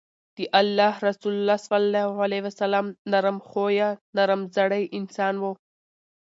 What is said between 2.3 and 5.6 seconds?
وسلّم نرم خويه، نرم زړی انسان وو